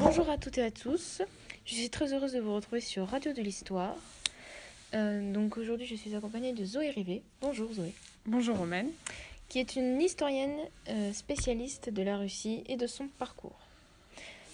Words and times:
Bonjour 0.00 0.30
à 0.30 0.38
toutes 0.38 0.58
et 0.58 0.62
à 0.62 0.70
tous. 0.70 1.22
Je 1.66 1.74
suis 1.74 1.90
très 1.90 2.12
heureuse 2.12 2.32
de 2.32 2.40
vous 2.40 2.54
retrouver 2.54 2.80
sur 2.80 3.06
Radio 3.06 3.32
de 3.32 3.42
l'Histoire. 3.42 3.94
Euh, 4.94 5.32
donc 5.32 5.58
aujourd'hui, 5.58 5.86
je 5.86 5.94
suis 5.94 6.14
accompagnée 6.14 6.52
de 6.52 6.64
Zoé 6.64 6.90
Rivet. 6.90 7.22
Bonjour 7.40 7.72
Zoé. 7.72 7.92
Bonjour 8.26 8.56
Romaine. 8.56 8.88
Qui 9.48 9.58
est 9.58 9.76
une 9.76 10.00
historienne 10.00 10.58
euh, 10.88 11.12
spécialiste 11.12 11.90
de 11.90 12.02
la 12.02 12.16
Russie 12.16 12.64
et 12.66 12.76
de 12.76 12.86
son 12.86 13.08
parcours. 13.18 13.58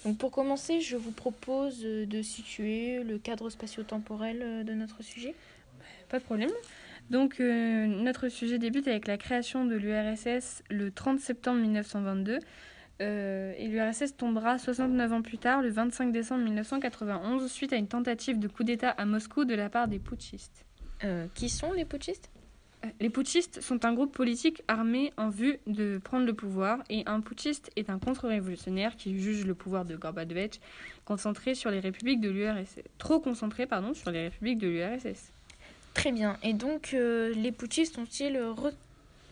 Donc 0.05 0.19
pour 0.19 0.32
commencer, 0.32 0.80
je 0.80 0.96
vous 0.96 1.12
propose 1.12 1.81
euh, 1.85 2.07
de 2.07 2.23
situer 2.23 3.03
le 3.05 3.17
cadre 3.19 3.49
spatio-temporel 3.49 4.65
de 4.65 4.73
notre 4.75 5.03
sujet. 5.03 5.35
Pas 6.09 6.19
de 6.19 6.25
problème. 6.25 6.51
Donc 7.11 7.39
euh, 7.39 7.87
notre 7.87 8.29
sujet 8.29 8.59
débute 8.59 8.89
avec 8.89 9.07
la 9.07 9.17
création 9.17 9.65
de 9.65 9.77
l'URSS 9.77 10.63
le 10.71 10.91
30 10.91 11.21
septembre 11.21 11.61
1922 11.61 12.41
euh, 13.01 13.53
et 13.59 13.69
l'URSS 13.69 14.17
tombera 14.17 14.59
69 14.59 15.12
ans 15.12 15.23
plus 15.23 15.39
tard, 15.39 15.62
le 15.62 15.70
25 15.70 16.12
décembre 16.12 16.45
1991, 16.45 17.51
suite 17.51 17.73
à 17.73 17.77
une 17.77 17.89
tentative 17.89 18.39
de 18.39 18.48
coup 18.48 18.65
d'État 18.65 18.91
à 18.91 19.05
Moscou 19.05 19.45
de 19.45 19.55
la 19.55 19.69
part 19.69 19.89
des 19.89 19.98
putschistes. 19.98 20.65
Euh, 21.05 21.27
qui 21.34 21.48
sont 21.48 21.73
les 21.73 21.84
putschistes? 21.84 22.30
Euh, 22.84 22.89
Les 23.01 23.11
putschistes 23.11 23.61
sont 23.61 23.84
un 23.84 23.93
groupe 23.93 24.12
politique 24.15 24.62
armé 24.69 25.12
en 25.19 25.29
vue 25.29 25.59
de 25.67 25.98
prendre 26.03 26.25
le 26.27 26.33
pouvoir 26.34 26.83
et 26.89 27.03
un 27.06 27.20
putschiste 27.20 27.70
est 27.77 27.91
un 27.91 27.98
contre-révolutionnaire 27.98 28.97
qui 28.97 29.19
juge 29.20 29.45
le 29.45 29.55
pouvoir 29.55 29.84
de 29.84 29.97
Gorbatchev 29.97 30.59
concentré 31.05 31.55
sur 31.55 31.70
les 31.70 31.81
républiques 31.81 32.20
de 32.20 32.31
l'URSS. 32.31 32.81
Trop 32.98 33.20
concentré, 33.20 33.67
pardon, 33.67 33.92
sur 33.95 34.11
les 34.11 34.23
républiques 34.28 34.59
de 34.59 34.69
l'URSS. 34.69 35.33
Très 35.95 36.12
bien. 36.12 36.37
Et 36.42 36.53
donc, 36.53 36.92
euh, 36.95 37.33
les 37.34 37.53
putschistes 37.53 37.97
ont-ils 37.98 38.37
re- 38.37 38.73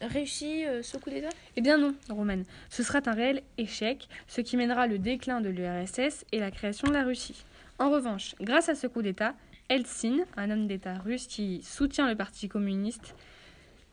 réussi 0.00 0.64
euh, 0.66 0.82
ce 0.82 0.96
coup 0.96 1.10
d'État? 1.10 1.30
Eh 1.56 1.60
bien 1.60 1.78
non, 1.78 1.94
Romaine. 2.08 2.44
Ce 2.70 2.82
sera 2.82 3.00
un 3.06 3.12
réel 3.12 3.42
échec, 3.58 4.08
ce 4.26 4.40
qui 4.40 4.56
mènera 4.56 4.86
le 4.86 4.98
déclin 4.98 5.40
de 5.40 5.48
l'URSS 5.48 6.24
et 6.32 6.40
la 6.40 6.50
création 6.50 6.88
de 6.88 6.92
la 6.92 7.04
Russie. 7.04 7.44
En 7.78 7.90
revanche, 7.90 8.34
grâce 8.40 8.68
à 8.68 8.74
ce 8.74 8.86
coup 8.86 9.02
d'État, 9.02 9.34
Eltsine, 9.68 10.24
un 10.36 10.50
homme 10.50 10.66
d'État 10.66 10.98
russe 10.98 11.26
qui 11.26 11.62
soutient 11.62 12.08
le 12.08 12.14
Parti 12.14 12.48
communiste 12.48 13.14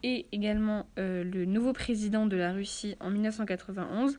et 0.04 0.26
également 0.32 0.86
euh, 0.98 1.24
le 1.24 1.46
nouveau 1.46 1.74
président 1.74 2.26
de 2.26 2.36
la 2.36 2.52
Russie 2.52 2.96
en 3.00 3.10
1991, 3.10 4.18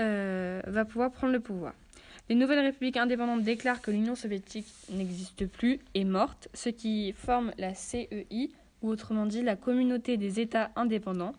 euh, 0.00 0.60
va 0.66 0.84
pouvoir 0.84 1.10
prendre 1.10 1.32
le 1.32 1.40
pouvoir. 1.40 1.74
Les 2.28 2.34
nouvelles 2.34 2.60
républiques 2.60 2.96
indépendantes 2.96 3.42
déclarent 3.42 3.80
que 3.80 3.90
l'Union 3.90 4.14
soviétique 4.14 4.66
n'existe 4.90 5.46
plus, 5.46 5.80
est 5.94 6.04
morte, 6.04 6.48
ce 6.52 6.68
qui 6.68 7.12
forme 7.12 7.52
la 7.56 7.74
CEI, 7.74 8.50
ou 8.82 8.88
autrement 8.88 9.26
dit 9.26 9.42
la 9.42 9.56
communauté 9.56 10.16
des 10.16 10.40
États 10.40 10.70
indépendants. 10.76 11.32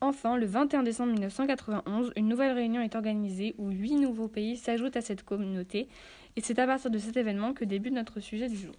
Enfin, 0.00 0.36
le 0.36 0.46
21 0.46 0.82
décembre 0.82 1.12
1991, 1.12 2.12
une 2.16 2.28
nouvelle 2.28 2.52
réunion 2.52 2.82
est 2.82 2.94
organisée 2.94 3.54
où 3.58 3.70
huit 3.70 3.96
nouveaux 3.96 4.28
pays 4.28 4.56
s'ajoutent 4.56 4.96
à 4.96 5.00
cette 5.00 5.22
communauté, 5.22 5.88
et 6.36 6.40
c'est 6.40 6.58
à 6.58 6.66
partir 6.66 6.90
de 6.90 6.98
cet 6.98 7.16
événement 7.16 7.54
que 7.54 7.64
débute 7.64 7.94
notre 7.94 8.20
sujet 8.20 8.48
du 8.48 8.56
jour. 8.56 8.74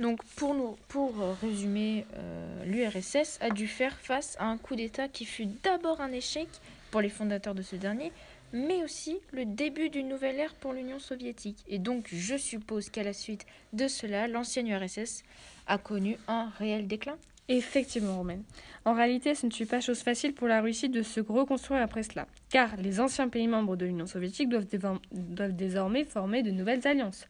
Donc, 0.00 0.24
pour, 0.36 0.54
nous, 0.54 0.76
pour 0.88 1.12
euh, 1.20 1.34
résumer, 1.42 2.06
euh, 2.14 2.64
l'URSS 2.64 3.38
a 3.42 3.50
dû 3.50 3.66
faire 3.66 3.94
face 3.98 4.34
à 4.40 4.46
un 4.46 4.56
coup 4.56 4.74
d'État 4.74 5.08
qui 5.08 5.26
fut 5.26 5.46
d'abord 5.62 6.00
un 6.00 6.10
échec 6.10 6.48
pour 6.90 7.02
les 7.02 7.10
fondateurs 7.10 7.54
de 7.54 7.62
ce 7.62 7.76
dernier, 7.76 8.10
mais 8.52 8.82
aussi 8.82 9.18
le 9.32 9.44
début 9.44 9.90
d'une 9.90 10.08
nouvelle 10.08 10.38
ère 10.38 10.54
pour 10.54 10.72
l'Union 10.72 10.98
soviétique. 10.98 11.58
Et 11.68 11.78
donc, 11.78 12.08
je 12.12 12.36
suppose 12.36 12.90
qu'à 12.90 13.02
la 13.02 13.12
suite 13.12 13.46
de 13.72 13.88
cela, 13.88 14.28
l'ancienne 14.28 14.68
URSS 14.68 15.22
a 15.66 15.78
connu 15.78 16.16
un 16.28 16.50
réel 16.58 16.86
déclin. 16.86 17.16
Effectivement, 17.48 18.16
Romaine. 18.16 18.44
En 18.84 18.94
réalité, 18.94 19.34
ce 19.34 19.44
ne 19.44 19.50
fut 19.50 19.66
pas 19.66 19.80
chose 19.80 20.00
facile 20.02 20.34
pour 20.34 20.46
la 20.46 20.60
Russie 20.60 20.88
de 20.88 21.02
se 21.02 21.18
reconstruire 21.20 21.82
après 21.82 22.04
cela, 22.04 22.28
car 22.48 22.76
les 22.76 23.00
anciens 23.00 23.28
pays 23.28 23.48
membres 23.48 23.76
de 23.76 23.86
l'Union 23.86 24.06
soviétique 24.06 24.48
doivent, 24.48 25.52
désormais 25.52 26.04
former 26.04 26.44
de 26.44 26.52
nouvelles 26.52 26.86
alliances. 26.86 27.26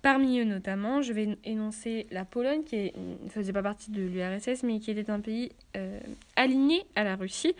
Parmi 0.00 0.40
eux 0.40 0.44
notamment, 0.44 1.02
je 1.02 1.12
vais 1.12 1.36
énoncer 1.44 2.06
la 2.10 2.24
Pologne, 2.24 2.64
qui 2.64 2.92
ne 2.96 3.28
faisait 3.28 3.52
pas 3.52 3.62
partie 3.62 3.90
de 3.90 4.00
l'URSS, 4.00 4.62
mais 4.62 4.80
qui 4.80 4.90
était 4.90 5.10
un 5.10 5.20
pays 5.20 5.52
euh, 5.76 6.00
aligné 6.34 6.84
à 6.96 7.04
la 7.04 7.14
Russie, 7.14 7.54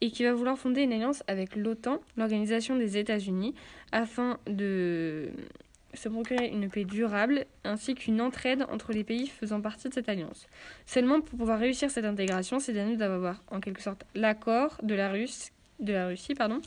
et 0.00 0.10
qui 0.10 0.24
va 0.24 0.32
vouloir 0.32 0.58
fonder 0.58 0.82
une 0.82 0.92
alliance 0.92 1.22
avec 1.26 1.56
l'OTAN, 1.56 2.00
l'Organisation 2.16 2.76
des 2.76 2.98
États-Unis, 2.98 3.54
afin 3.92 4.38
de 4.46 5.30
se 5.94 6.08
procurer 6.08 6.48
une 6.48 6.68
paix 6.68 6.84
durable 6.84 7.46
ainsi 7.62 7.94
qu'une 7.94 8.20
entraide 8.20 8.64
entre 8.70 8.92
les 8.92 9.04
pays 9.04 9.28
faisant 9.28 9.60
partie 9.60 9.88
de 9.88 9.94
cette 9.94 10.08
alliance. 10.08 10.46
Seulement, 10.86 11.20
pour 11.20 11.38
pouvoir 11.38 11.58
réussir 11.58 11.90
cette 11.90 12.04
intégration, 12.04 12.58
ces 12.58 12.72
derniers 12.72 12.96
doivent 12.96 13.12
avoir 13.12 13.42
en 13.50 13.60
quelque 13.60 13.80
sorte 13.80 14.04
l'accord 14.14 14.78
de 14.82 14.94
la 14.94 15.10
Russe 15.10 15.50
de 15.80 15.92
la 15.92 16.06
Russie, 16.06 16.34
pardon, 16.34 16.60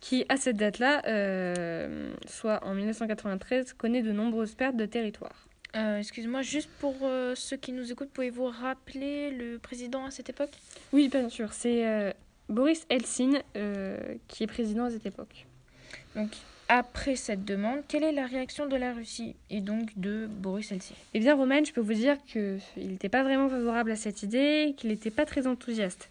qui 0.00 0.24
à 0.28 0.36
cette 0.36 0.56
date-là, 0.56 1.02
euh, 1.06 2.12
soit 2.26 2.64
en 2.64 2.74
1993, 2.74 3.72
connaît 3.72 4.02
de 4.02 4.12
nombreuses 4.12 4.54
pertes 4.54 4.76
de 4.76 4.86
territoire. 4.86 5.48
Euh, 5.76 5.98
Excuse-moi, 5.98 6.42
juste 6.42 6.70
pour 6.78 6.94
euh, 7.02 7.34
ceux 7.34 7.56
qui 7.56 7.72
nous 7.72 7.90
écoutent, 7.90 8.10
pouvez-vous 8.10 8.46
rappeler 8.46 9.30
le 9.30 9.58
président 9.58 10.04
à 10.04 10.10
cette 10.10 10.30
époque? 10.30 10.52
Oui, 10.92 11.08
bien 11.08 11.28
sûr, 11.28 11.52
c'est 11.52 11.86
euh, 11.86 12.12
Boris 12.48 12.86
Eltsine 12.90 13.42
euh, 13.56 13.98
qui 14.28 14.44
est 14.44 14.46
président 14.46 14.84
à 14.84 14.90
cette 14.90 15.06
époque. 15.06 15.46
Donc, 16.16 16.30
après 16.68 17.16
cette 17.16 17.44
demande, 17.44 17.80
quelle 17.88 18.04
est 18.04 18.12
la 18.12 18.26
réaction 18.26 18.66
de 18.66 18.76
la 18.76 18.92
Russie 18.92 19.34
et 19.50 19.60
donc 19.60 19.90
de 19.98 20.26
Boris 20.26 20.72
Eltsine? 20.72 20.96
Eh 21.12 21.20
bien, 21.20 21.34
Romain, 21.34 21.62
je 21.64 21.72
peux 21.72 21.80
vous 21.80 21.92
dire 21.94 22.16
qu'il 22.26 22.58
n'était 22.76 23.08
pas 23.08 23.22
vraiment 23.22 23.48
favorable 23.48 23.90
à 23.90 23.96
cette 23.96 24.22
idée, 24.22 24.74
qu'il 24.76 24.90
n'était 24.90 25.10
pas 25.10 25.24
très 25.26 25.46
enthousiaste. 25.46 26.08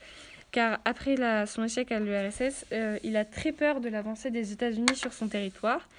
Car 0.52 0.80
après 0.86 1.16
la- 1.16 1.48
son 1.48 1.64
échec 1.64 1.92
à 1.92 2.00
l'URSS, 2.00 2.66
euh, 2.72 3.00
il 3.04 3.18
a 3.18 3.26
très 3.26 3.52
peur 3.52 3.82
de 3.82 3.90
l'avancée 3.90 4.30
des 4.30 4.52
États-Unis 4.52 4.96
sur 4.96 5.12
son 5.12 5.28
territoire. 5.28 5.90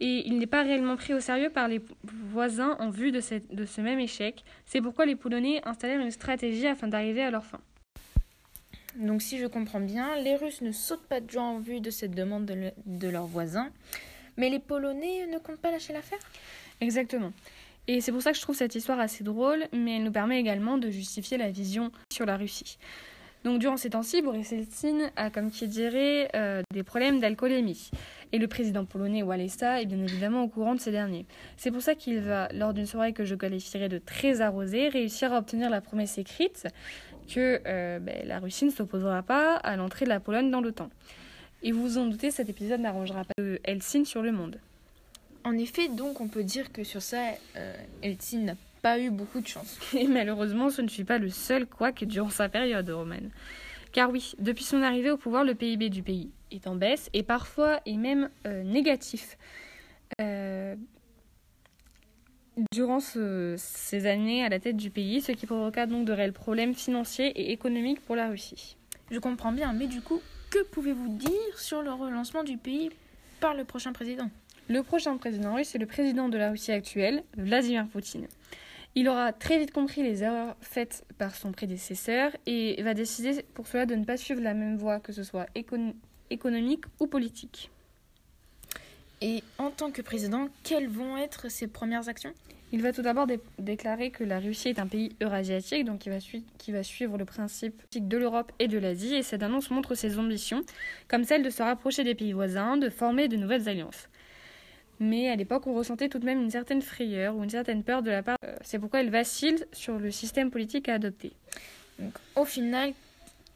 Et 0.00 0.22
il 0.26 0.38
n'est 0.38 0.46
pas 0.46 0.62
réellement 0.62 0.96
pris 0.96 1.12
au 1.12 1.20
sérieux 1.20 1.50
par 1.50 1.66
les 1.68 1.80
voisins 2.04 2.76
en 2.78 2.88
vue 2.88 3.10
de, 3.12 3.20
cette- 3.20 3.52
de 3.54 3.66
ce 3.66 3.80
même 3.80 3.98
échec. 3.98 4.44
C'est 4.64 4.80
pourquoi 4.80 5.04
les 5.06 5.16
Polonais 5.16 5.60
installèrent 5.64 6.00
une 6.00 6.12
stratégie 6.12 6.66
afin 6.68 6.86
d'arriver 6.88 7.22
à 7.22 7.30
leur 7.30 7.44
fin. 7.44 7.60
Donc, 8.98 9.22
si 9.22 9.38
je 9.38 9.46
comprends 9.46 9.80
bien, 9.80 10.16
les 10.16 10.34
Russes 10.36 10.60
ne 10.60 10.72
sautent 10.72 11.06
pas 11.06 11.20
de 11.20 11.30
joie 11.30 11.42
en 11.42 11.60
vue 11.60 11.80
de 11.80 11.90
cette 11.90 12.14
demande 12.14 12.46
de, 12.46 12.54
le- 12.54 12.72
de 12.84 13.08
leurs 13.08 13.26
voisins, 13.26 13.70
mais 14.36 14.50
les 14.50 14.58
Polonais 14.58 15.26
ne 15.26 15.38
comptent 15.38 15.60
pas 15.60 15.70
lâcher 15.70 15.92
l'affaire? 15.92 16.18
Exactement. 16.80 17.32
Et 17.86 18.00
c'est 18.00 18.12
pour 18.12 18.22
ça 18.22 18.32
que 18.32 18.36
je 18.36 18.42
trouve 18.42 18.56
cette 18.56 18.74
histoire 18.74 19.00
assez 19.00 19.24
drôle, 19.24 19.66
mais 19.72 19.96
elle 19.96 20.04
nous 20.04 20.12
permet 20.12 20.38
également 20.38 20.78
de 20.78 20.90
justifier 20.90 21.38
la 21.38 21.50
vision 21.50 21.90
sur 22.12 22.26
la 22.26 22.36
Russie. 22.36 22.76
Donc 23.44 23.60
durant 23.60 23.76
ces 23.76 23.90
temps-ci, 23.90 24.20
Boris 24.20 24.52
Eltsine 24.52 25.10
a, 25.16 25.30
comme 25.30 25.50
qui 25.50 25.68
dirait, 25.68 26.28
euh, 26.34 26.62
des 26.74 26.82
problèmes 26.82 27.20
d'alcoolémie. 27.20 27.90
Et 28.32 28.38
le 28.38 28.48
président 28.48 28.84
polonais 28.84 29.22
Walesa 29.22 29.80
est 29.80 29.86
bien 29.86 30.02
évidemment 30.02 30.42
au 30.42 30.48
courant 30.48 30.74
de 30.74 30.80
ces 30.80 30.90
derniers. 30.90 31.24
C'est 31.56 31.70
pour 31.70 31.80
ça 31.80 31.94
qu'il 31.94 32.18
va, 32.20 32.48
lors 32.52 32.74
d'une 32.74 32.84
soirée 32.84 33.12
que 33.12 33.24
je 33.24 33.36
qualifierais 33.36 33.88
de 33.88 33.98
très 33.98 34.40
arrosée, 34.40 34.88
réussir 34.88 35.32
à 35.32 35.38
obtenir 35.38 35.70
la 35.70 35.80
promesse 35.80 36.18
écrite 36.18 36.66
que 37.28 37.60
euh, 37.66 37.98
ben, 37.98 38.26
la 38.26 38.38
Russie 38.40 38.64
ne 38.64 38.70
s'opposera 38.70 39.22
pas 39.22 39.56
à 39.56 39.76
l'entrée 39.76 40.04
de 40.04 40.10
la 40.10 40.20
Pologne 40.20 40.50
dans 40.50 40.60
l'OTAN. 40.60 40.90
Et 41.62 41.72
vous 41.72 41.82
vous 41.82 41.98
en 41.98 42.06
doutez, 42.06 42.30
cet 42.30 42.48
épisode 42.48 42.80
n'arrangera 42.80 43.24
pas 43.24 43.34
de 43.38 43.60
Helsinki 43.64 44.06
sur 44.06 44.22
le 44.22 44.32
monde. 44.32 44.58
En 45.44 45.56
effet, 45.56 45.88
donc, 45.88 46.20
on 46.20 46.28
peut 46.28 46.44
dire 46.44 46.72
que 46.72 46.84
sur 46.84 47.02
ça, 47.02 47.22
euh, 47.56 47.74
n'a 48.34 48.54
pas 48.82 48.98
eu 48.98 49.10
beaucoup 49.10 49.40
de 49.40 49.46
chance. 49.46 49.78
Et 49.94 50.06
malheureusement, 50.06 50.70
ce 50.70 50.82
ne 50.82 50.88
fut 50.88 51.04
pas 51.04 51.18
le 51.18 51.30
seul 51.30 51.66
couac 51.66 52.04
durant 52.04 52.30
sa 52.30 52.48
période 52.48 52.88
romaine. 52.90 53.30
Car 53.92 54.10
oui, 54.10 54.34
depuis 54.38 54.64
son 54.64 54.82
arrivée 54.82 55.10
au 55.10 55.16
pouvoir, 55.16 55.44
le 55.44 55.54
PIB 55.54 55.88
du 55.88 56.02
pays 56.02 56.30
est 56.50 56.66
en 56.66 56.74
baisse 56.74 57.08
et 57.12 57.22
parfois 57.22 57.80
est 57.86 57.96
même 57.96 58.28
euh, 58.46 58.62
négatif. 58.62 59.38
Euh, 60.20 60.76
durant 62.72 63.00
ce- 63.00 63.54
ces 63.58 64.06
années 64.06 64.44
à 64.44 64.48
la 64.48 64.58
tête 64.58 64.76
du 64.76 64.90
pays, 64.90 65.20
ce 65.20 65.32
qui 65.32 65.46
provoqua 65.46 65.86
donc 65.86 66.04
de 66.06 66.12
réels 66.12 66.32
problèmes 66.32 66.74
financiers 66.74 67.28
et 67.28 67.52
économiques 67.52 68.00
pour 68.00 68.16
la 68.16 68.28
Russie. 68.28 68.76
Je 69.10 69.18
comprends 69.18 69.52
bien, 69.52 69.72
mais 69.72 69.86
du 69.86 70.00
coup, 70.00 70.20
que 70.50 70.62
pouvez-vous 70.64 71.08
dire 71.08 71.58
sur 71.58 71.82
le 71.82 71.92
relancement 71.92 72.42
du 72.42 72.56
pays 72.56 72.90
par 73.40 73.54
le 73.54 73.64
prochain 73.64 73.92
président? 73.92 74.30
Le 74.68 74.82
prochain 74.82 75.16
président 75.16 75.54
russe 75.54 75.74
est 75.74 75.78
le 75.78 75.86
président 75.86 76.28
de 76.28 76.36
la 76.36 76.50
Russie 76.50 76.72
actuelle, 76.72 77.22
Vladimir 77.36 77.86
Poutine. 77.86 78.26
Il 78.94 79.08
aura 79.08 79.32
très 79.32 79.58
vite 79.58 79.70
compris 79.70 80.02
les 80.02 80.22
erreurs 80.24 80.56
faites 80.60 81.04
par 81.18 81.34
son 81.34 81.52
prédécesseur 81.52 82.32
et 82.46 82.82
va 82.82 82.94
décider 82.94 83.42
pour 83.54 83.66
cela 83.66 83.86
de 83.86 83.94
ne 83.94 84.04
pas 84.04 84.16
suivre 84.16 84.40
la 84.40 84.54
même 84.54 84.76
voie, 84.76 84.98
que 84.98 85.12
ce 85.12 85.22
soit 85.22 85.46
écon- 85.54 85.94
économique 86.30 86.84
ou 86.98 87.06
politique. 87.06 87.70
Et 89.20 89.42
en 89.58 89.70
tant 89.70 89.90
que 89.90 90.02
président, 90.02 90.48
quelles 90.64 90.88
vont 90.88 91.16
être 91.16 91.50
ses 91.50 91.66
premières 91.66 92.08
actions? 92.08 92.32
Il 92.70 92.82
va 92.82 92.92
tout 92.92 93.00
d'abord 93.02 93.26
dé- 93.26 93.40
déclarer 93.58 94.10
que 94.10 94.24
la 94.24 94.40
Russie 94.40 94.68
est 94.68 94.78
un 94.78 94.86
pays 94.86 95.16
eurasiatique, 95.22 95.84
donc 95.86 96.00
qui 96.00 96.10
va, 96.10 96.20
sui- 96.20 96.44
qui 96.58 96.70
va 96.70 96.82
suivre 96.82 97.16
le 97.16 97.24
principe 97.24 97.82
de 97.94 98.16
l'Europe 98.18 98.52
et 98.58 98.68
de 98.68 98.76
l'Asie, 98.78 99.14
et 99.14 99.22
cette 99.22 99.42
annonce 99.42 99.70
montre 99.70 99.94
ses 99.94 100.18
ambitions, 100.18 100.62
comme 101.08 101.24
celle 101.24 101.42
de 101.42 101.48
se 101.50 101.62
rapprocher 101.62 102.04
des 102.04 102.14
pays 102.14 102.32
voisins, 102.32 102.76
de 102.76 102.90
former 102.90 103.28
de 103.28 103.36
nouvelles 103.36 103.68
alliances. 103.68 104.08
Mais 105.00 105.30
à 105.30 105.36
l'époque, 105.36 105.66
on 105.66 105.74
ressentait 105.74 106.08
tout 106.08 106.18
de 106.18 106.26
même 106.26 106.42
une 106.42 106.50
certaine 106.50 106.82
frayeur 106.82 107.36
ou 107.36 107.44
une 107.44 107.50
certaine 107.50 107.82
peur 107.84 108.02
de 108.02 108.10
la 108.10 108.22
part. 108.22 108.36
euh, 108.44 108.56
C'est 108.62 108.78
pourquoi 108.78 109.00
il 109.00 109.10
vacille 109.10 109.64
sur 109.72 109.98
le 109.98 110.10
système 110.10 110.50
politique 110.50 110.88
à 110.88 110.94
adopter. 110.94 111.32
Donc, 111.98 112.12
Au 112.36 112.44
final, 112.44 112.92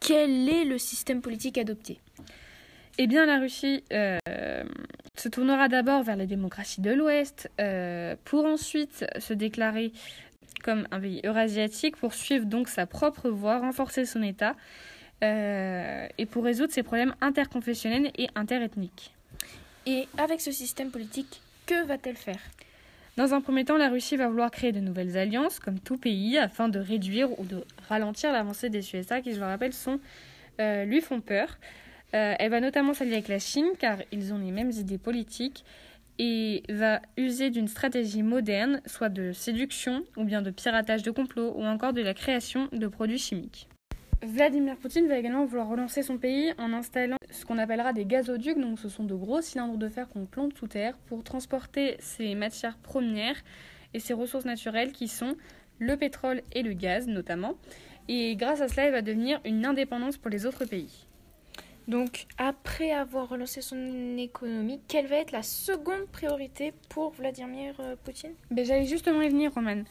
quel 0.01 0.49
est 0.49 0.65
le 0.65 0.79
système 0.79 1.21
politique 1.21 1.59
adopté? 1.59 1.99
Eh 2.99 3.07
bien, 3.09 3.27
la 3.27 3.41
Russie 3.41 3.83
euh, 3.93 4.19
se 5.17 5.29
tournera 5.29 5.69
d'abord 5.69 6.03
vers 6.03 6.17
les 6.17 6.27
démocraties 6.27 6.81
de 6.81 6.91
l'Ouest 6.91 7.51
euh, 7.61 8.17
pour 8.25 8.45
ensuite 8.45 9.05
se 9.19 9.35
déclarer 9.35 9.93
comme 10.63 10.87
un 10.91 11.01
pays 11.01 11.21
eurasiatique 11.25 11.97
pour 11.97 12.15
suivre 12.15 12.47
donc 12.47 12.69
sa 12.69 12.87
propre 12.87 13.29
voie, 13.29 13.59
renforcer 13.59 14.05
son 14.05 14.23
État 14.23 14.55
euh, 15.23 16.07
et 16.19 16.27
pour 16.27 16.45
résoudre 16.45 16.73
ses 16.73 16.83
problèmes 16.83 17.15
interconfessionnels 17.21 18.11
et 18.17 18.29
interethniques. 18.35 19.15
Et 19.87 20.09
avec 20.17 20.41
ce 20.41 20.53
système 20.53 20.91
politique, 20.91 21.41
que 21.67 21.85
va-t-elle 21.87 22.17
faire? 22.17 22.41
Dans 23.17 23.35
un 23.35 23.43
premier 23.43 23.65
temps, 23.65 23.77
la 23.77 23.91
Russie 23.91 24.17
va 24.17 24.29
vouloir 24.29 24.51
créer 24.51 24.73
de 24.73 24.81
nouvelles 24.81 25.19
alliances, 25.19 25.59
comme 25.59 25.79
tout 25.79 25.99
pays, 25.99 26.39
afin 26.39 26.69
de 26.69 26.79
réduire 26.79 27.39
ou 27.39 27.45
de 27.45 27.65
ralentir 27.89 28.33
l'avancée 28.33 28.71
des 28.71 28.95
USA, 28.95 29.21
qui, 29.21 29.35
je 29.35 29.39
le 29.39 29.45
rappelle, 29.45 29.75
sont, 29.75 30.01
euh, 30.61 30.85
lui 30.85 31.03
font 31.03 31.21
peur. 31.21 31.59
Euh, 32.15 32.35
elle 32.39 32.51
va 32.51 32.61
notamment 32.61 32.95
s'allier 32.95 33.15
avec 33.15 33.29
la 33.29 33.39
Chine, 33.39 33.71
car 33.79 33.99
ils 34.13 34.33
ont 34.33 34.39
les 34.39 34.51
mêmes 34.51 34.71
idées 34.71 34.99
politiques, 34.99 35.65
et 36.19 36.63
va 36.69 37.01
user 37.17 37.51
d'une 37.51 37.69
stratégie 37.69 38.23
moderne, 38.23 38.83
soit 38.87 39.09
de 39.09 39.33
séduction, 39.33 40.05
ou 40.17 40.25
bien 40.25 40.43
de 40.43 40.51
piratage 40.51 41.03
de 41.03 41.11
complots, 41.11 41.53
ou 41.57 41.65
encore 41.65 41.93
de 41.93 42.03
la 42.03 42.15
création 42.15 42.69
de 42.73 42.87
produits 42.87 43.19
chimiques. 43.19 43.69
Vladimir 44.25 44.77
Poutine 44.77 45.09
va 45.09 45.19
également 45.19 45.45
vouloir 45.45 45.67
relancer 45.67 46.05
son 46.05 46.17
pays 46.17 46.53
en 46.57 46.73
installant 46.73 47.17
ce 47.31 47.45
qu'on 47.45 47.59
appellera 47.59 47.93
des 47.93 48.05
gazoducs, 48.05 48.61
donc 48.61 48.79
ce 48.79 48.89
sont 48.89 49.03
de 49.03 49.15
gros 49.15 49.41
cylindres 49.41 49.79
de 49.79 49.89
fer 49.89 50.09
qu'on 50.09 50.27
plante 50.27 50.57
sous 50.57 50.69
terre 50.69 50.97
pour 51.09 51.25
transporter 51.25 51.97
ces 51.99 52.37
matières 52.37 52.77
premières 52.77 53.43
et 53.95 53.99
ces 53.99 54.13
ressources 54.13 54.45
naturelles 54.45 54.93
qui 54.93 55.09
sont 55.09 55.35
le 55.81 55.97
pétrole 55.97 56.43
et 56.53 56.63
le 56.63 56.73
gaz 56.73 57.09
notamment. 57.09 57.55
Et 58.09 58.37
grâce 58.37 58.61
à 58.61 58.69
cela, 58.69 58.87
il 58.87 58.93
va 58.93 59.03
devenir 59.03 59.41
une 59.45 59.67
indépendance 59.67 60.19
pour 60.19 60.31
les 60.31 60.47
autres 60.47 60.67
pays. 60.67 61.07
Donc, 61.89 62.27
après 62.39 62.93
avoir 62.93 63.29
relancé 63.29 63.61
son 63.61 64.17
économie, 64.17 64.81
quelle 64.89 65.07
va 65.07 65.17
être 65.17 65.33
la 65.33 65.43
seconde 65.43 66.07
priorité 66.13 66.73
pour 66.89 67.11
Vladimir 67.13 67.75
euh, 67.81 67.97
Poutine? 68.05 68.33
Ben, 68.51 68.65
J'allais 68.65 68.87
justement 68.87 69.21
y 69.23 69.29
venir, 69.29 69.53
Roman. 69.53 69.83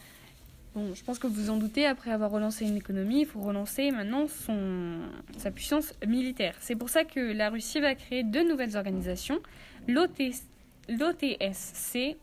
Bon, 0.73 0.95
je 0.95 1.03
pense 1.03 1.19
que 1.19 1.27
vous 1.27 1.49
en 1.49 1.57
doutez, 1.57 1.85
après 1.85 2.11
avoir 2.11 2.31
relancé 2.31 2.65
une 2.65 2.77
économie, 2.77 3.21
il 3.21 3.25
faut 3.25 3.41
relancer 3.41 3.91
maintenant 3.91 4.27
son, 4.27 4.99
sa 5.37 5.51
puissance 5.51 5.93
militaire. 6.07 6.55
C'est 6.61 6.75
pour 6.77 6.87
ça 6.87 7.03
que 7.03 7.19
la 7.19 7.49
Russie 7.49 7.81
va 7.81 7.93
créer 7.93 8.23
deux 8.23 8.47
nouvelles 8.47 8.77
organisations, 8.77 9.41
l'OTSC, 9.89 10.37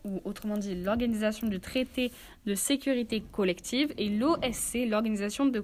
ou 0.05 0.23
autrement 0.25 0.56
dit 0.56 0.75
l'Organisation 0.76 1.47
du 1.47 1.61
traité 1.61 2.11
de 2.47 2.55
sécurité 2.55 3.23
collective, 3.32 3.93
et 3.99 4.09
l'OSC, 4.09 4.87
l'Organisation 4.88 5.44
de, 5.44 5.62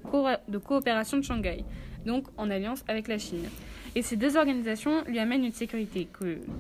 de 0.48 0.58
coopération 0.58 1.16
de 1.16 1.22
Shanghai, 1.22 1.64
donc 2.04 2.26
en 2.36 2.50
alliance 2.50 2.84
avec 2.86 3.08
la 3.08 3.16
Chine. 3.16 3.48
Et 3.96 4.02
ces 4.02 4.16
deux 4.16 4.36
organisations 4.36 5.04
lui 5.06 5.18
amènent 5.18 5.44
une 5.44 5.52
sécurité 5.52 6.08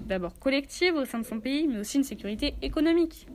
d'abord 0.06 0.38
collective 0.38 0.94
au 0.94 1.04
sein 1.04 1.18
de 1.18 1.24
son 1.24 1.40
pays, 1.40 1.66
mais 1.66 1.80
aussi 1.80 1.98
une 1.98 2.04
sécurité 2.04 2.54
économique. 2.62 3.26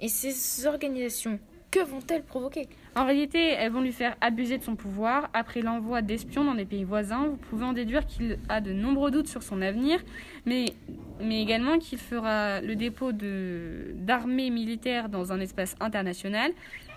Et 0.00 0.08
ces 0.08 0.66
organisations 0.66 1.38
que 1.70 1.80
vont-elles 1.80 2.22
provoquer? 2.22 2.68
En 2.94 3.04
réalité, 3.04 3.50
elles 3.50 3.72
vont 3.72 3.80
lui 3.80 3.92
faire 3.92 4.16
abuser 4.20 4.56
de 4.58 4.62
son 4.62 4.76
pouvoir. 4.76 5.28
Après 5.34 5.62
l'envoi 5.62 6.00
d'espions 6.00 6.44
dans 6.44 6.54
des 6.54 6.64
pays 6.64 6.84
voisins, 6.84 7.26
vous 7.26 7.36
pouvez 7.36 7.64
en 7.64 7.72
déduire 7.72 8.06
qu'il 8.06 8.38
a 8.48 8.60
de 8.60 8.72
nombreux 8.72 9.10
doutes 9.10 9.28
sur 9.28 9.42
son 9.42 9.60
avenir, 9.60 10.02
mais, 10.46 10.66
mais 11.20 11.42
également 11.42 11.78
qu'il 11.78 11.98
fera 11.98 12.60
le 12.60 12.76
dépôt 12.76 13.12
d'armées 13.12 14.50
militaires 14.50 15.08
dans 15.08 15.32
un 15.32 15.40
espace 15.40 15.76
international. 15.80 16.52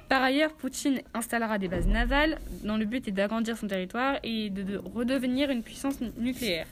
Par 0.09 0.23
ailleurs, 0.23 0.53
Poutine 0.53 1.01
installera 1.13 1.59
des 1.59 1.67
bases 1.67 1.87
navales 1.87 2.39
dont 2.63 2.77
le 2.77 2.85
but 2.85 3.07
est 3.07 3.11
d'agrandir 3.11 3.57
son 3.57 3.67
territoire 3.67 4.17
et 4.23 4.49
de 4.49 4.77
redevenir 4.77 5.51
une 5.51 5.63
puissance 5.63 6.01
nucléaire. 6.17 6.67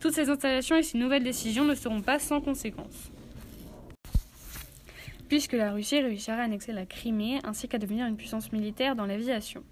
Toutes 0.00 0.14
ces 0.14 0.28
installations 0.28 0.76
et 0.76 0.82
ces 0.82 0.98
nouvelles 0.98 1.22
décisions 1.22 1.64
ne 1.64 1.74
seront 1.74 2.02
pas 2.02 2.18
sans 2.18 2.40
conséquences 2.40 3.10
puisque 5.30 5.52
la 5.52 5.70
Russie 5.70 6.00
réussira 6.00 6.38
à 6.38 6.42
annexer 6.42 6.72
la 6.72 6.84
Crimée 6.84 7.38
ainsi 7.44 7.68
qu'à 7.68 7.78
devenir 7.78 8.04
une 8.06 8.16
puissance 8.16 8.52
militaire 8.52 8.96
dans 8.96 9.06
l'aviation. 9.06 9.62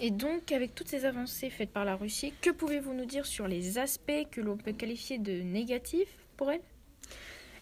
Et 0.00 0.10
donc, 0.10 0.52
avec 0.52 0.74
toutes 0.74 0.88
ces 0.88 1.06
avancées 1.06 1.48
faites 1.48 1.70
par 1.70 1.86
la 1.86 1.96
Russie, 1.96 2.34
que 2.42 2.50
pouvez-vous 2.50 2.92
nous 2.92 3.06
dire 3.06 3.24
sur 3.24 3.48
les 3.48 3.78
aspects 3.78 4.28
que 4.30 4.42
l'on 4.42 4.58
peut 4.58 4.72
qualifier 4.72 5.16
de 5.16 5.40
négatifs 5.40 6.14
pour 6.36 6.52
elle? 6.52 6.60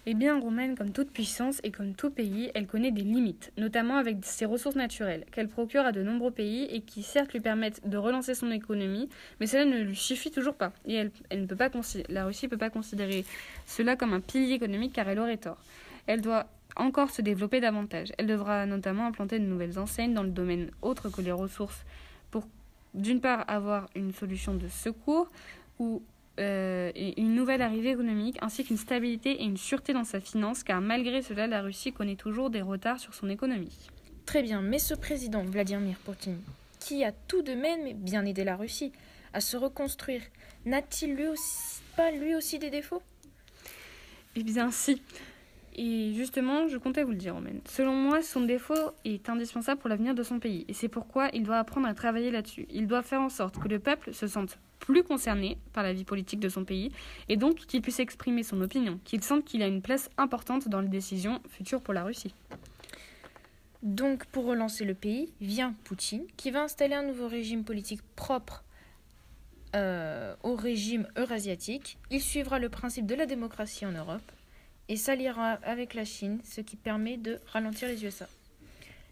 Eh 0.06 0.14
bien, 0.14 0.40
Romaine, 0.40 0.76
comme 0.76 0.92
toute 0.92 1.10
puissance 1.10 1.60
et 1.62 1.70
comme 1.70 1.94
tout 1.94 2.10
pays, 2.10 2.50
elle 2.54 2.66
connaît 2.66 2.90
des 2.90 3.02
limites, 3.02 3.52
notamment 3.58 3.96
avec 3.96 4.16
ses 4.22 4.46
ressources 4.46 4.76
naturelles, 4.76 5.26
qu'elle 5.30 5.48
procure 5.48 5.84
à 5.84 5.92
de 5.92 6.02
nombreux 6.02 6.30
pays 6.30 6.64
et 6.70 6.80
qui 6.80 7.02
certes 7.02 7.34
lui 7.34 7.40
permettent 7.40 7.86
de 7.86 7.98
relancer 7.98 8.34
son 8.34 8.50
économie, 8.50 9.10
mais 9.40 9.46
cela 9.46 9.66
ne 9.66 9.78
lui 9.82 9.96
suffit 9.96 10.30
toujours 10.30 10.54
pas. 10.54 10.72
Et 10.86 11.10
la 12.08 12.24
Russie 12.24 12.46
ne 12.46 12.50
peut 12.50 12.56
pas 12.56 12.70
considérer 12.70 13.26
cela 13.66 13.94
comme 13.96 14.14
un 14.14 14.20
pilier 14.20 14.54
économique 14.54 14.94
car 14.94 15.06
elle 15.08 15.18
aurait 15.18 15.36
tort. 15.36 15.58
Elle 16.06 16.22
doit 16.22 16.46
encore 16.76 17.10
se 17.10 17.20
développer 17.20 17.60
davantage. 17.60 18.12
Elle 18.16 18.26
devra 18.26 18.64
notamment 18.64 19.06
implanter 19.06 19.38
de 19.38 19.44
nouvelles 19.44 19.78
enseignes 19.78 20.14
dans 20.14 20.22
le 20.22 20.30
domaine 20.30 20.70
autre 20.80 21.10
que 21.10 21.20
les 21.20 21.32
ressources 21.32 21.84
pour, 22.30 22.48
d'une 22.94 23.20
part, 23.20 23.44
avoir 23.48 23.90
une 23.94 24.12
solution 24.12 24.54
de 24.54 24.68
secours 24.68 25.30
ou 25.78 26.02
euh, 26.40 26.90
une 26.94 27.34
nouvelle 27.34 27.62
arrivée 27.62 27.90
économique, 27.90 28.38
ainsi 28.40 28.64
qu'une 28.64 28.76
stabilité 28.76 29.42
et 29.42 29.44
une 29.44 29.56
sûreté 29.56 29.92
dans 29.92 30.04
sa 30.04 30.20
finance, 30.20 30.62
car 30.62 30.80
malgré 30.80 31.22
cela, 31.22 31.46
la 31.46 31.62
Russie 31.62 31.92
connaît 31.92 32.16
toujours 32.16 32.50
des 32.50 32.62
retards 32.62 32.98
sur 32.98 33.14
son 33.14 33.28
économie. 33.28 33.90
Très 34.26 34.42
bien, 34.42 34.62
mais 34.62 34.78
ce 34.78 34.94
président, 34.94 35.44
Vladimir 35.44 35.96
Poutine, 36.04 36.40
qui 36.78 37.04
a 37.04 37.12
tout 37.12 37.42
de 37.42 37.52
même 37.52 37.92
bien 37.94 38.24
aidé 38.24 38.44
la 38.44 38.56
Russie 38.56 38.92
à 39.32 39.40
se 39.40 39.56
reconstruire, 39.56 40.22
n'a-t-il 40.64 41.14
lui 41.14 41.26
aussi, 41.28 41.82
pas 41.96 42.10
lui 42.10 42.34
aussi 42.34 42.58
des 42.58 42.70
défauts? 42.70 43.02
Eh 44.36 44.42
bien 44.42 44.70
si. 44.70 45.02
Et 45.74 46.12
justement, 46.14 46.68
je 46.68 46.78
comptais 46.78 47.04
vous 47.04 47.10
le 47.10 47.16
dire, 47.16 47.34
Romain. 47.34 47.60
Selon 47.66 47.94
moi, 47.94 48.22
son 48.22 48.40
défaut 48.42 48.92
est 49.04 49.28
indispensable 49.28 49.80
pour 49.80 49.88
l'avenir 49.88 50.14
de 50.14 50.22
son 50.22 50.38
pays. 50.38 50.64
Et 50.68 50.72
c'est 50.72 50.88
pourquoi 50.88 51.28
il 51.32 51.42
doit 51.42 51.58
apprendre 51.58 51.86
à 51.86 51.94
travailler 51.94 52.30
là-dessus. 52.30 52.66
Il 52.70 52.86
doit 52.86 53.02
faire 53.02 53.20
en 53.20 53.28
sorte 53.28 53.58
que 53.58 53.68
le 53.68 53.78
peuple 53.78 54.12
se 54.12 54.26
sente 54.26 54.58
plus 54.80 55.04
concerné 55.04 55.58
par 55.72 55.84
la 55.84 55.92
vie 55.92 56.04
politique 56.04 56.40
de 56.40 56.48
son 56.48 56.64
pays 56.64 56.90
et 57.28 57.36
donc 57.36 57.54
qu'il 57.54 57.80
puisse 57.82 58.00
exprimer 58.00 58.42
son 58.42 58.60
opinion, 58.60 58.98
qu'il 59.04 59.22
sente 59.22 59.44
qu'il 59.44 59.62
a 59.62 59.68
une 59.68 59.82
place 59.82 60.10
importante 60.18 60.68
dans 60.68 60.80
les 60.80 60.88
décisions 60.88 61.40
futures 61.48 61.80
pour 61.80 61.94
la 61.94 62.02
Russie. 62.02 62.34
Donc, 63.82 64.26
pour 64.26 64.44
relancer 64.44 64.84
le 64.84 64.94
pays, 64.94 65.32
vient 65.40 65.74
Poutine, 65.84 66.24
qui 66.36 66.50
va 66.50 66.62
installer 66.62 66.94
un 66.94 67.02
nouveau 67.02 67.28
régime 67.28 67.64
politique 67.64 68.02
propre 68.14 68.62
euh, 69.74 70.34
au 70.42 70.54
régime 70.54 71.06
eurasiatique. 71.16 71.98
Il 72.10 72.20
suivra 72.20 72.58
le 72.58 72.68
principe 72.68 73.06
de 73.06 73.14
la 73.14 73.24
démocratie 73.24 73.86
en 73.86 73.92
Europe 73.92 74.32
et 74.88 74.96
s'alliera 74.96 75.52
avec 75.62 75.94
la 75.94 76.04
Chine, 76.04 76.40
ce 76.44 76.60
qui 76.60 76.76
permet 76.76 77.16
de 77.16 77.38
ralentir 77.46 77.88
les 77.88 78.04
USA. 78.04 78.28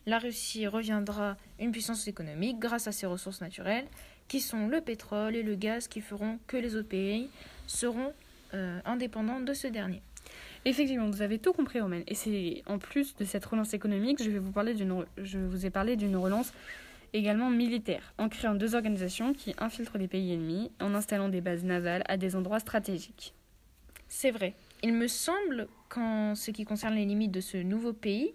La 0.08 0.18
Russie 0.18 0.66
reviendra 0.66 1.36
une 1.60 1.70
puissance 1.70 2.08
économique 2.08 2.58
grâce 2.58 2.86
à 2.86 2.92
ses 2.92 3.04
ressources 3.04 3.42
naturelles, 3.42 3.84
qui 4.26 4.40
sont 4.40 4.66
le 4.66 4.80
pétrole 4.80 5.36
et 5.36 5.42
le 5.42 5.54
gaz, 5.54 5.86
qui 5.86 6.00
feront 6.00 6.38
que 6.46 6.56
les 6.56 6.76
autres 6.76 6.88
pays 6.88 7.28
seront 7.66 8.14
euh, 8.54 8.80
indépendants 8.86 9.40
de 9.40 9.52
ce 9.52 9.66
dernier. 9.66 10.00
Effectivement, 10.64 11.10
vous 11.10 11.20
avez 11.20 11.38
tout 11.38 11.52
compris, 11.52 11.82
Romain. 11.82 12.00
Et 12.06 12.14
c'est 12.14 12.62
en 12.64 12.78
plus 12.78 13.16
de 13.16 13.26
cette 13.26 13.44
relance 13.44 13.74
économique, 13.74 14.22
je 14.22 14.30
vais 14.30 14.38
vous 14.38 14.50
parler 14.50 14.72
d'une, 14.72 15.04
je 15.18 15.38
vous 15.38 15.66
ai 15.66 15.70
parlé 15.70 15.94
d'une 15.94 16.16
relance 16.16 16.54
également 17.12 17.50
militaire, 17.50 18.14
en 18.16 18.30
créant 18.30 18.54
deux 18.54 18.74
organisations 18.74 19.34
qui 19.34 19.54
infiltrent 19.58 19.98
les 19.98 20.08
pays 20.08 20.32
ennemis, 20.32 20.70
en 20.80 20.94
installant 20.94 21.28
des 21.28 21.42
bases 21.42 21.64
navales 21.64 22.04
à 22.08 22.16
des 22.16 22.34
endroits 22.34 22.60
stratégiques. 22.60 23.34
C'est 24.08 24.30
vrai, 24.30 24.54
il 24.82 24.94
me 24.94 25.06
semble 25.06 25.68
qu'en 25.90 26.34
ce 26.34 26.50
qui 26.50 26.64
concerne 26.64 26.94
les 26.94 27.04
limites 27.04 27.30
de 27.30 27.42
ce 27.42 27.58
nouveau 27.58 27.92
pays, 27.92 28.32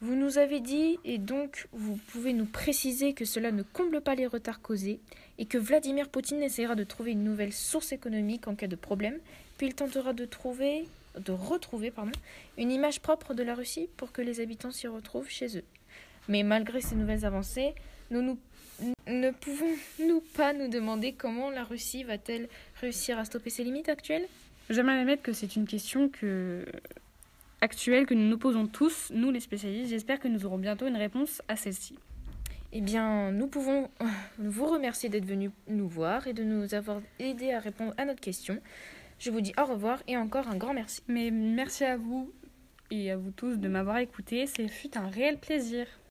vous 0.00 0.14
nous 0.14 0.38
avez 0.38 0.60
dit, 0.60 0.98
et 1.04 1.18
donc 1.18 1.68
vous 1.72 1.96
pouvez 1.96 2.32
nous 2.32 2.44
préciser 2.44 3.14
que 3.14 3.24
cela 3.24 3.50
ne 3.50 3.62
comble 3.62 4.00
pas 4.00 4.14
les 4.14 4.26
retards 4.26 4.60
causés, 4.60 5.00
et 5.38 5.46
que 5.46 5.58
Vladimir 5.58 6.08
Poutine 6.08 6.42
essaiera 6.42 6.74
de 6.74 6.84
trouver 6.84 7.12
une 7.12 7.24
nouvelle 7.24 7.52
source 7.52 7.92
économique 7.92 8.46
en 8.46 8.54
cas 8.54 8.66
de 8.66 8.76
problème, 8.76 9.18
puis 9.56 9.68
il 9.68 9.74
tentera 9.74 10.12
de 10.12 10.24
trouver, 10.24 10.86
de 11.18 11.32
retrouver 11.32 11.90
pardon, 11.90 12.12
une 12.58 12.70
image 12.70 13.00
propre 13.00 13.32
de 13.34 13.42
la 13.42 13.54
Russie 13.54 13.88
pour 13.96 14.12
que 14.12 14.22
les 14.22 14.40
habitants 14.40 14.70
s'y 14.70 14.86
retrouvent 14.86 15.30
chez 15.30 15.56
eux. 15.56 15.64
Mais 16.28 16.42
malgré 16.42 16.80
ces 16.80 16.94
nouvelles 16.94 17.24
avancées, 17.24 17.74
nous, 18.10 18.20
nous 18.20 18.38
ne 19.06 19.30
pouvons-nous 19.30 20.20
pas 20.34 20.52
nous 20.52 20.68
demander 20.68 21.12
comment 21.12 21.50
la 21.50 21.64
Russie 21.64 22.04
va-t-elle 22.04 22.48
réussir 22.80 23.18
à 23.18 23.24
stopper 23.24 23.50
ses 23.50 23.64
limites 23.64 23.88
actuelles? 23.88 24.26
J'aimerais 24.68 25.00
admettre 25.00 25.22
que 25.22 25.32
c'est 25.32 25.56
une 25.56 25.66
question 25.66 26.08
que... 26.08 26.66
actuelle 27.60 28.06
que 28.06 28.14
nous 28.14 28.28
nous 28.28 28.38
posons 28.38 28.66
tous, 28.66 29.10
nous 29.14 29.30
les 29.30 29.40
spécialistes. 29.40 29.90
J'espère 29.90 30.20
que 30.20 30.28
nous 30.28 30.46
aurons 30.46 30.58
bientôt 30.58 30.86
une 30.86 30.96
réponse 30.96 31.42
à 31.48 31.56
celle-ci. 31.56 31.98
Eh 32.72 32.80
bien, 32.80 33.30
nous 33.32 33.46
pouvons 33.46 33.90
vous 34.38 34.66
remercier 34.66 35.08
d'être 35.08 35.24
venu 35.24 35.50
nous 35.68 35.88
voir 35.88 36.26
et 36.26 36.32
de 36.32 36.44
nous 36.44 36.74
avoir 36.74 37.00
aidé 37.18 37.52
à 37.52 37.60
répondre 37.60 37.94
à 37.96 38.04
notre 38.04 38.20
question. 38.20 38.60
Je 39.18 39.30
vous 39.30 39.40
dis 39.40 39.54
au 39.58 39.64
revoir 39.64 40.02
et 40.08 40.16
encore 40.16 40.48
un 40.48 40.56
grand 40.56 40.74
merci. 40.74 41.02
Mais 41.08 41.30
merci 41.30 41.84
à 41.84 41.96
vous 41.96 42.30
et 42.90 43.10
à 43.10 43.16
vous 43.16 43.30
tous 43.30 43.56
de 43.56 43.68
m'avoir 43.68 43.98
écouté. 43.98 44.46
Ce 44.46 44.66
fut 44.66 44.96
un 44.98 45.08
réel 45.08 45.38
plaisir. 45.38 45.86